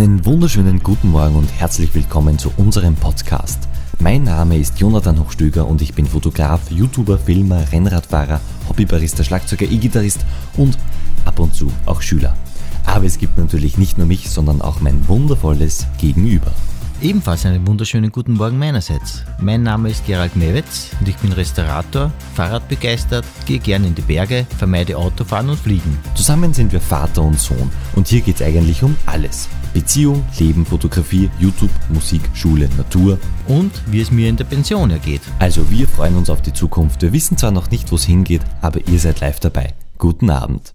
Einen 0.00 0.24
wunderschönen 0.24 0.82
guten 0.82 1.10
Morgen 1.10 1.36
und 1.36 1.52
herzlich 1.58 1.94
willkommen 1.94 2.38
zu 2.38 2.50
unserem 2.56 2.94
Podcast. 2.94 3.68
Mein 3.98 4.22
Name 4.22 4.56
ist 4.56 4.80
Jonathan 4.80 5.20
Hochstöger 5.20 5.66
und 5.66 5.82
ich 5.82 5.92
bin 5.92 6.06
Fotograf, 6.06 6.70
YouTuber, 6.70 7.18
Filmer, 7.18 7.70
Rennradfahrer, 7.70 8.40
Hobbybarista, 8.66 9.22
Schlagzeuger, 9.24 9.66
E-Gitarrist 9.66 10.24
und 10.56 10.78
ab 11.26 11.38
und 11.38 11.54
zu 11.54 11.70
auch 11.84 12.00
Schüler. 12.00 12.34
Aber 12.86 13.04
es 13.04 13.18
gibt 13.18 13.36
natürlich 13.36 13.76
nicht 13.76 13.98
nur 13.98 14.06
mich, 14.06 14.30
sondern 14.30 14.62
auch 14.62 14.80
mein 14.80 15.06
wundervolles 15.06 15.86
Gegenüber. 15.98 16.52
Ebenfalls 17.02 17.46
einen 17.46 17.66
wunderschönen 17.66 18.12
guten 18.12 18.34
Morgen 18.34 18.58
meinerseits. 18.58 19.22
Mein 19.40 19.62
Name 19.62 19.88
ist 19.88 20.04
Gerald 20.04 20.36
Mewetz 20.36 20.90
und 21.00 21.08
ich 21.08 21.16
bin 21.16 21.32
Restaurator, 21.32 22.12
Fahrradbegeistert, 22.34 23.24
gehe 23.46 23.58
gerne 23.58 23.86
in 23.86 23.94
die 23.94 24.02
Berge, 24.02 24.46
vermeide 24.58 24.98
Autofahren 24.98 25.48
und 25.48 25.58
Fliegen. 25.58 25.98
Zusammen 26.14 26.52
sind 26.52 26.72
wir 26.72 26.80
Vater 26.80 27.22
und 27.22 27.40
Sohn 27.40 27.70
und 27.96 28.08
hier 28.08 28.20
geht 28.20 28.36
es 28.36 28.42
eigentlich 28.42 28.82
um 28.82 28.96
alles. 29.06 29.48
Beziehung, 29.72 30.26
Leben, 30.38 30.66
Fotografie, 30.66 31.30
YouTube, 31.38 31.70
Musik, 31.88 32.20
Schule, 32.34 32.68
Natur. 32.76 33.18
Und 33.48 33.72
wie 33.86 34.00
es 34.00 34.10
mir 34.10 34.28
in 34.28 34.36
der 34.36 34.44
Pension 34.44 34.90
ergeht. 34.90 35.22
Also 35.38 35.70
wir 35.70 35.88
freuen 35.88 36.16
uns 36.16 36.28
auf 36.28 36.42
die 36.42 36.52
Zukunft. 36.52 37.00
Wir 37.00 37.12
wissen 37.14 37.38
zwar 37.38 37.50
noch 37.50 37.70
nicht, 37.70 37.90
wo 37.92 37.96
es 37.96 38.04
hingeht, 38.04 38.42
aber 38.60 38.86
ihr 38.88 38.98
seid 38.98 39.20
live 39.20 39.40
dabei. 39.40 39.72
Guten 39.96 40.28
Abend. 40.28 40.74